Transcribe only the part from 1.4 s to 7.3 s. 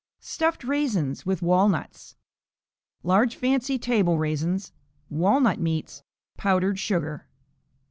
Walnuts Large fancy table raisins. Walnut meats. Powdered sugar.